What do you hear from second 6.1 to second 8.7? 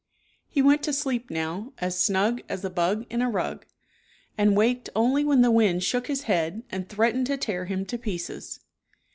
head and threatened to tear him to pieces.